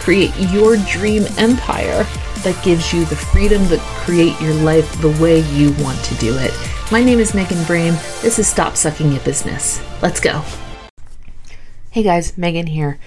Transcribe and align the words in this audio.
create 0.00 0.34
your 0.50 0.76
dream 0.88 1.24
empire 1.36 2.04
that 2.42 2.58
gives 2.64 2.92
you 2.92 3.04
the 3.04 3.16
freedom 3.16 3.66
to 3.68 3.78
create 3.78 4.40
your 4.40 4.54
life 4.54 5.00
the 5.00 5.16
way 5.22 5.40
you 5.52 5.72
want 5.82 6.02
to 6.04 6.14
do 6.16 6.36
it. 6.38 6.52
My 6.90 7.04
name 7.04 7.18
is 7.18 7.34
Megan 7.34 7.58
Brame. 7.58 7.94
This 8.22 8.38
is 8.38 8.48
Stop 8.48 8.76
Sucking 8.76 9.14
at 9.14 9.24
Business. 9.24 9.80
Let's 10.02 10.18
go. 10.18 10.42
Hey 11.90 12.02
guys, 12.02 12.38
Megan 12.38 12.68
here. 12.68 12.98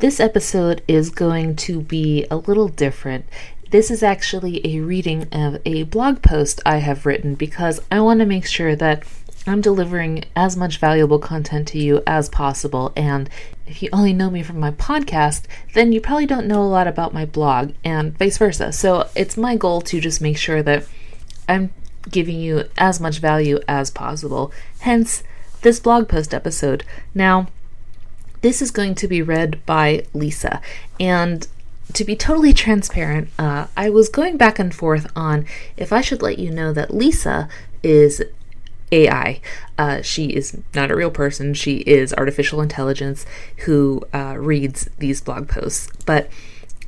This 0.00 0.18
episode 0.18 0.82
is 0.88 1.10
going 1.10 1.56
to 1.56 1.80
be 1.80 2.26
a 2.30 2.36
little 2.36 2.68
different. 2.68 3.26
This 3.70 3.90
is 3.90 4.02
actually 4.02 4.60
a 4.66 4.80
reading 4.80 5.28
of 5.30 5.60
a 5.64 5.84
blog 5.84 6.22
post 6.22 6.60
I 6.66 6.78
have 6.78 7.06
written 7.06 7.36
because 7.36 7.80
I 7.92 8.00
want 8.00 8.18
to 8.20 8.26
make 8.26 8.46
sure 8.46 8.74
that 8.74 9.04
I'm 9.46 9.60
delivering 9.60 10.24
as 10.34 10.56
much 10.56 10.78
valuable 10.78 11.18
content 11.18 11.68
to 11.68 11.78
you 11.78 12.02
as 12.06 12.28
possible. 12.28 12.92
And 12.96 13.30
if 13.70 13.82
you 13.82 13.88
only 13.92 14.12
know 14.12 14.30
me 14.30 14.42
from 14.42 14.58
my 14.58 14.72
podcast, 14.72 15.44
then 15.74 15.92
you 15.92 16.00
probably 16.00 16.26
don't 16.26 16.46
know 16.46 16.62
a 16.62 16.64
lot 16.64 16.86
about 16.86 17.14
my 17.14 17.24
blog, 17.24 17.72
and 17.84 18.18
vice 18.18 18.36
versa. 18.38 18.72
So 18.72 19.08
it's 19.14 19.36
my 19.36 19.56
goal 19.56 19.80
to 19.82 20.00
just 20.00 20.20
make 20.20 20.36
sure 20.36 20.62
that 20.62 20.86
I'm 21.48 21.72
giving 22.10 22.40
you 22.40 22.64
as 22.76 23.00
much 23.00 23.18
value 23.18 23.60
as 23.68 23.90
possible. 23.90 24.52
Hence, 24.80 25.22
this 25.62 25.78
blog 25.78 26.08
post 26.08 26.34
episode. 26.34 26.84
Now, 27.14 27.48
this 28.40 28.60
is 28.60 28.70
going 28.70 28.94
to 28.96 29.08
be 29.08 29.22
read 29.22 29.64
by 29.66 30.04
Lisa, 30.14 30.60
and 30.98 31.46
to 31.92 32.04
be 32.04 32.16
totally 32.16 32.52
transparent, 32.52 33.28
uh, 33.38 33.66
I 33.76 33.90
was 33.90 34.08
going 34.08 34.36
back 34.36 34.58
and 34.58 34.74
forth 34.74 35.10
on 35.16 35.44
if 35.76 35.92
I 35.92 36.00
should 36.00 36.22
let 36.22 36.38
you 36.38 36.50
know 36.50 36.72
that 36.72 36.94
Lisa 36.94 37.48
is 37.82 38.22
AI. 38.92 39.40
Uh, 39.78 40.02
she 40.02 40.26
is 40.26 40.58
not 40.74 40.90
a 40.90 40.96
real 40.96 41.10
person. 41.10 41.54
She 41.54 41.78
is 41.78 42.12
artificial 42.14 42.60
intelligence 42.60 43.24
who 43.58 44.02
uh, 44.12 44.36
reads 44.38 44.88
these 44.98 45.20
blog 45.20 45.48
posts. 45.48 45.88
But 46.06 46.28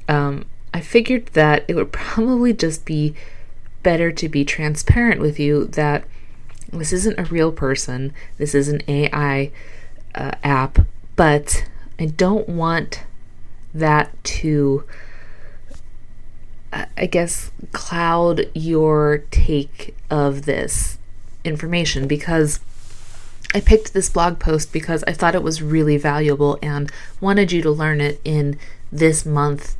um, 0.08 0.46
I 0.74 0.80
figured 0.80 1.26
that 1.28 1.64
it 1.68 1.74
would 1.74 1.92
probably 1.92 2.52
just 2.52 2.84
be 2.84 3.14
better 3.82 4.12
to 4.12 4.28
be 4.28 4.44
transparent 4.44 5.20
with 5.20 5.38
you 5.38 5.64
that 5.66 6.04
this 6.72 6.92
isn't 6.92 7.18
a 7.18 7.24
real 7.24 7.52
person. 7.52 8.12
This 8.38 8.54
is 8.54 8.68
an 8.68 8.82
AI 8.88 9.50
uh, 10.14 10.32
app, 10.42 10.78
but 11.16 11.64
I 11.98 12.06
don't 12.06 12.48
want 12.48 13.04
that 13.74 14.22
to, 14.24 14.84
I 16.72 17.06
guess, 17.06 17.50
cloud 17.72 18.50
your 18.54 19.24
take 19.30 19.94
of 20.10 20.46
this 20.46 20.98
information 21.44 22.06
because 22.06 22.60
I 23.54 23.60
picked 23.60 23.92
this 23.92 24.08
blog 24.08 24.38
post 24.38 24.72
because 24.72 25.04
I 25.04 25.12
thought 25.12 25.34
it 25.34 25.42
was 25.42 25.62
really 25.62 25.98
valuable 25.98 26.58
and 26.62 26.90
wanted 27.20 27.52
you 27.52 27.60
to 27.62 27.70
learn 27.70 28.00
it 28.00 28.20
in 28.24 28.58
this 28.90 29.26
month 29.26 29.76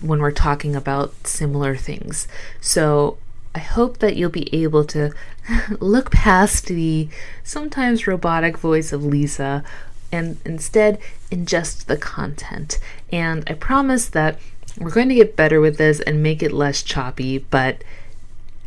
when 0.00 0.20
we're 0.20 0.30
talking 0.30 0.74
about 0.74 1.26
similar 1.26 1.76
things. 1.76 2.26
So 2.60 3.18
I 3.54 3.58
hope 3.60 3.98
that 3.98 4.16
you'll 4.16 4.30
be 4.30 4.52
able 4.54 4.84
to 4.86 5.12
look 5.80 6.10
past 6.10 6.66
the 6.66 7.08
sometimes 7.42 8.06
robotic 8.06 8.58
voice 8.58 8.92
of 8.92 9.04
Lisa 9.04 9.62
and 10.10 10.38
instead 10.44 10.98
ingest 11.30 11.86
the 11.86 11.96
content. 11.96 12.78
And 13.12 13.44
I 13.48 13.54
promise 13.54 14.06
that 14.08 14.38
we're 14.78 14.90
going 14.90 15.08
to 15.08 15.14
get 15.14 15.36
better 15.36 15.60
with 15.60 15.76
this 15.76 16.00
and 16.00 16.22
make 16.22 16.42
it 16.42 16.52
less 16.52 16.82
choppy, 16.82 17.38
but 17.38 17.82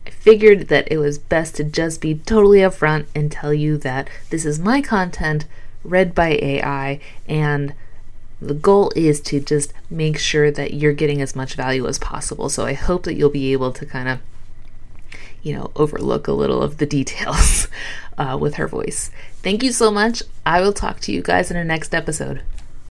I 0.08 0.10
figured 0.10 0.70
that 0.70 0.90
it 0.90 1.00
was 1.00 1.20
best 1.20 1.56
to 1.56 1.66
just 1.66 2.00
be 2.00 2.16
totally 2.16 2.60
upfront 2.60 3.08
and 3.14 3.30
tell 3.30 3.54
you 3.54 3.78
that 3.80 4.10
this 4.30 4.46
is 4.46 4.58
my 4.58 4.82
content 4.82 5.46
read 5.84 6.16
by 6.16 6.40
AI 6.42 7.02
and 7.28 7.74
the 8.42 8.54
goal 8.54 8.94
is 8.96 9.20
to 9.22 9.42
just 9.42 9.74
make 9.90 10.18
sure 10.18 10.50
that 10.50 10.74
you're 10.74 10.94
getting 10.94 11.22
as 11.22 11.36
much 11.36 11.56
value 11.56 11.86
as 11.86 12.00
possible. 12.00 12.48
So 12.48 12.66
I 12.66 12.72
hope 12.72 13.04
that 13.04 13.16
you'll 13.16 13.30
be 13.30 13.52
able 13.52 13.74
to 13.74 13.86
kind 13.86 14.08
of 14.08 14.20
you 15.44 15.54
know, 15.54 15.72
overlook 15.76 16.30
a 16.30 16.32
little 16.32 16.64
of 16.64 16.78
the 16.78 16.86
details 16.86 17.68
uh, 18.18 18.38
with 18.40 18.56
her 18.56 18.68
voice. 18.68 19.12
Thank 19.44 19.62
you 19.62 19.74
so 19.74 19.92
much. 19.92 20.24
I 20.46 20.62
will 20.62 20.74
talk 20.74 21.02
to 21.02 21.12
you 21.12 21.22
guys 21.22 21.52
in 21.52 21.58
our 21.58 21.66
next 21.66 21.94
episode. 21.94 22.44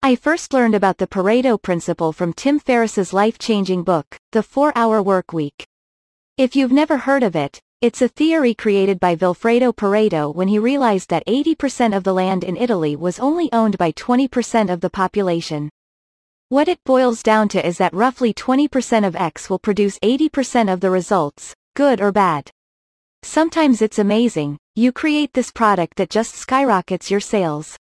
I 0.03 0.17
first 0.17 0.53
learned 0.53 0.75
about 0.75 0.99
the 0.99 1.07
Pareto 1.07 1.63
principle 1.63 2.13
from 2.13 2.33
Tim 2.33 2.59
Ferriss's 2.59 3.13
life-changing 3.13 3.85
book, 3.85 4.19
The 4.33 4.41
4-Hour 4.41 5.01
Work 5.01 5.33
Week. 5.33 5.69
If 6.37 6.57
you've 6.57 6.73
never 6.73 6.99
heard 6.99 7.23
of 7.23 7.37
it, 7.37 7.61
it's 7.81 8.03
a 8.03 8.09
theory 8.09 8.55
created 8.55 8.99
by 8.99 9.15
Vilfredo 9.15 9.73
Pareto 9.73 10.35
when 10.35 10.49
he 10.49 10.59
realized 10.59 11.09
that 11.11 11.25
80% 11.29 11.97
of 11.97 12.03
the 12.03 12.13
land 12.13 12.43
in 12.43 12.57
Italy 12.57 12.97
was 12.97 13.21
only 13.21 13.53
owned 13.53 13.79
by 13.79 13.93
20% 13.93 14.69
of 14.69 14.81
the 14.81 14.91
population. 14.91 15.71
What 16.49 16.67
it 16.67 16.83
boils 16.85 17.23
down 17.23 17.47
to 17.51 17.65
is 17.65 17.79
that 17.79 17.95
roughly 17.95 18.35
20% 18.35 19.07
of 19.07 19.15
X 19.15 19.49
will 19.49 19.61
produce 19.61 19.97
80% 20.01 20.73
of 20.73 20.81
the 20.81 20.91
results, 20.91 21.55
good 21.77 22.01
or 22.01 22.11
bad. 22.11 22.51
Sometimes 23.23 23.81
it's 23.81 24.01
amazing, 24.01 24.59
you 24.75 24.91
create 24.91 25.35
this 25.35 25.53
product 25.53 25.97
that 25.99 26.11
just 26.11 26.35
skyrockets 26.35 27.13
your 27.13 27.21
sales. 27.21 27.77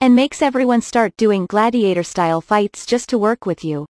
And 0.00 0.16
makes 0.16 0.42
everyone 0.42 0.80
start 0.80 1.16
doing 1.16 1.46
gladiator 1.46 2.02
style 2.02 2.40
fights 2.40 2.84
just 2.84 3.08
to 3.10 3.18
work 3.18 3.46
with 3.46 3.62
you. 3.62 3.86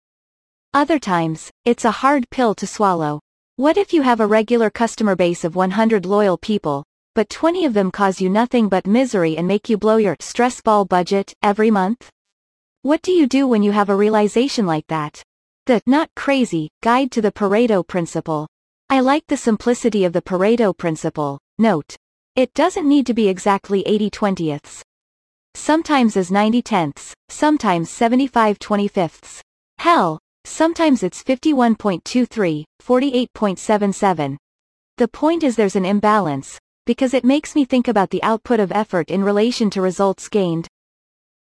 Other 0.74 1.00
times, 1.00 1.50
it's 1.64 1.86
a 1.86 1.92
hard 2.04 2.30
pill 2.30 2.54
to 2.56 2.68
swallow. 2.68 3.22
What 3.58 3.78
if 3.78 3.94
you 3.94 4.02
have 4.02 4.20
a 4.20 4.28
regular 4.28 4.70
customer 4.70 5.16
base 5.16 5.44
of 5.44 5.56
100 5.56 6.06
loyal 6.06 6.38
people, 6.38 6.84
but 7.14 7.30
20 7.30 7.66
of 7.66 7.74
them 7.74 7.90
cause 7.90 8.20
you 8.20 8.30
nothing 8.30 8.68
but 8.68 8.86
misery 8.86 9.38
and 9.38 9.48
make 9.48 9.70
you 9.70 9.78
blow 9.78 9.96
your 9.96 10.18
stress 10.20 10.60
ball 10.60 10.84
budget 10.84 11.34
every 11.42 11.72
month? 11.72 12.10
What 12.82 13.02
do 13.02 13.14
you 13.14 13.28
do 13.28 13.48
when 13.48 13.64
you 13.64 13.72
have 13.72 13.90
a 13.90 13.96
realization 13.96 14.66
like 14.66 14.88
that? 14.88 15.24
The 15.68 15.82
Not 15.86 16.10
Crazy 16.16 16.70
Guide 16.84 17.12
to 17.12 17.22
the 17.22 17.32
Pareto 17.32 17.88
Principle 17.88 18.48
I 18.88 19.00
like 19.00 19.26
the 19.28 19.38
simplicity 19.38 20.04
of 20.04 20.14
the 20.14 20.22
Pareto 20.22 20.78
principle, 20.78 21.40
note. 21.58 21.96
It 22.36 22.54
doesn't 22.54 22.88
need 22.88 23.08
to 23.08 23.16
be 23.16 23.28
exactly 23.28 23.82
80 23.88 24.12
20ths. 24.12 24.82
Sometimes 25.56 26.16
is 26.16 26.30
90 26.30 26.62
tenths, 26.62 27.14
sometimes 27.30 27.90
75 27.90 28.60
25ths. 28.60 29.40
Hell, 29.80 30.20
sometimes 30.46 31.04
it's 31.04 31.24
51.23, 31.24 32.64
48.77. 32.82 34.38
The 34.98 35.08
point 35.08 35.44
is 35.44 35.56
there's 35.56 35.76
an 35.76 35.86
imbalance, 35.86 36.58
because 36.86 37.14
it 37.14 37.26
makes 37.26 37.56
me 37.56 37.66
think 37.66 37.88
about 37.88 38.10
the 38.12 38.24
output 38.24 38.60
of 38.60 38.72
effort 38.72 39.10
in 39.10 39.24
relation 39.24 39.70
to 39.72 39.82
results 39.82 40.30
gained, 40.30 40.68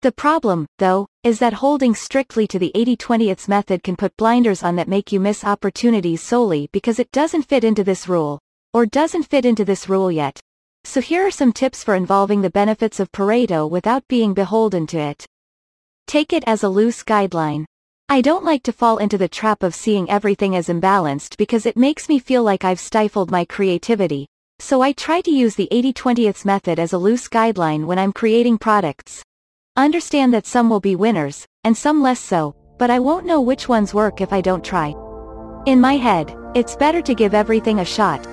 the 0.04 0.12
problem, 0.12 0.66
though, 0.80 1.08
is 1.24 1.40
that 1.40 1.54
holding 1.54 1.96
strictly 1.96 2.46
to 2.48 2.60
the 2.60 2.74
80-20ths 2.76 3.48
method 3.48 3.84
can 3.84 3.96
put 3.96 4.18
blinders 4.18 4.62
on 4.62 4.76
that 4.76 4.90
make 4.90 5.14
you 5.14 5.20
miss 5.22 5.46
opportunities 5.46 6.22
solely 6.22 6.68
because 6.74 7.00
it 7.00 7.10
doesn't 7.14 7.44
fit 7.44 7.64
into 7.64 7.86
this 7.86 8.10
rule, 8.10 8.38
or 8.74 8.86
doesn't 8.86 9.30
fit 9.30 9.46
into 9.46 9.64
this 9.64 9.88
rule 9.88 10.12
yet. 10.12 10.42
So 10.84 11.00
here 11.00 11.26
are 11.26 11.32
some 11.32 11.54
tips 11.54 11.86
for 11.86 11.96
involving 11.96 12.42
the 12.42 12.50
benefits 12.50 13.00
of 13.00 13.14
Pareto 13.14 13.70
without 13.72 14.06
being 14.10 14.34
beholden 14.34 14.88
to 14.88 14.98
it. 14.98 15.26
Take 16.06 16.34
it 16.34 16.44
as 16.48 16.64
a 16.64 16.68
loose 16.70 17.02
guideline. 17.02 17.64
I 18.14 18.22
don't 18.22 18.46
like 18.46 18.62
to 18.66 18.72
fall 18.72 19.00
into 19.00 19.18
the 19.18 19.28
trap 19.28 19.64
of 19.64 19.74
seeing 19.74 20.08
everything 20.08 20.56
as 20.56 20.68
imbalanced 20.68 21.36
because 21.36 21.66
it 21.66 21.76
makes 21.76 22.08
me 22.08 22.20
feel 22.20 22.44
like 22.44 22.64
I've 22.64 22.80
stifled 22.80 23.32
my 23.32 23.44
creativity, 23.44 24.28
so 24.60 24.84
I 24.84 24.92
try 24.92 25.20
to 25.22 25.32
use 25.32 25.56
the 25.56 25.68
80-20ths 25.72 26.46
method 26.46 26.78
as 26.78 26.94
a 26.94 26.98
loose 27.00 27.28
guideline 27.28 27.86
when 27.88 27.98
I'm 27.98 28.14
creating 28.14 28.60
products. 28.60 29.24
Understand 29.78 30.32
that 30.36 30.46
some 30.46 30.70
will 30.70 30.80
be 30.80 30.96
winners, 30.96 31.48
and 31.64 31.76
some 31.76 32.04
less 32.04 32.20
so, 32.20 32.56
but 32.78 32.92
I 32.92 33.00
won't 33.00 33.26
know 33.26 33.42
which 33.42 33.68
ones 33.68 33.96
work 33.96 34.22
if 34.22 34.32
I 34.32 34.42
don't 34.42 34.64
try. 34.64 34.94
In 35.66 35.82
my 35.82 35.96
head, 35.96 36.38
it's 36.54 36.76
better 36.76 37.02
to 37.02 37.16
give 37.16 37.34
everything 37.34 37.80
a 37.80 37.86
shot, 37.86 38.28